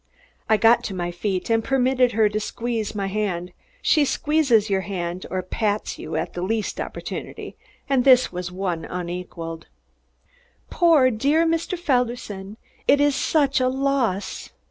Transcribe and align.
I 0.49 0.57
got 0.57 0.83
to 0.85 0.95
my 0.95 1.11
feet 1.11 1.51
and 1.51 1.63
permitted 1.63 2.13
her 2.13 2.27
to 2.27 2.39
squeeze 2.39 2.95
my 2.95 3.05
hand. 3.05 3.51
She 3.83 4.03
squeezes 4.03 4.67
your 4.67 4.81
hand 4.81 5.27
or 5.29 5.43
pats 5.43 5.99
you 5.99 6.15
at 6.15 6.33
the 6.33 6.41
least 6.41 6.81
opportunity, 6.81 7.55
and 7.87 8.03
this 8.03 8.31
one 8.31 8.81
was 8.81 8.89
unequaled. 8.89 9.67
"Poor, 10.71 11.11
dear 11.11 11.45
Mr. 11.45 11.77
Felderson. 11.77 12.57
It 12.87 12.99
is 12.99 13.15
such 13.15 13.59
a 13.59 13.67
loss. 13.69 14.49